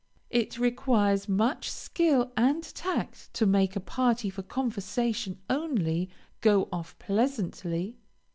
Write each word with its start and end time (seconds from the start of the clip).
It 0.31 0.57
requires 0.57 1.29
much 1.29 1.69
skill 1.69 2.31
and 2.35 2.63
tact 2.63 3.31
to 3.35 3.45
make 3.45 3.75
a 3.75 3.79
party 3.79 4.31
for 4.31 4.41
conversation 4.41 5.37
only, 5.47 6.09
go 6.41 6.67
off 6.71 6.97
pleasantly. 6.97 7.99